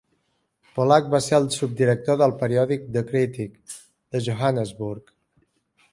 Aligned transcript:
Polak 0.77 1.11
va 1.15 1.19
ser 1.25 1.35
el 1.39 1.45
subeditor 1.57 2.17
del 2.23 2.33
periòdic 2.41 2.89
"The 2.97 3.07
Critic" 3.13 3.77
de 3.83 4.23
Johannesburg. 4.29 5.17